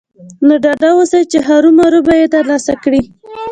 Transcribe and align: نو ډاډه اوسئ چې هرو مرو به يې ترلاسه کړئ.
نو 0.45 0.53
ډاډه 0.63 0.89
اوسئ 0.95 1.21
چې 1.31 1.37
هرو 1.47 1.69
مرو 1.77 1.99
به 2.05 2.13
يې 2.19 2.27
ترلاسه 2.35 2.73
کړئ. 2.83 3.01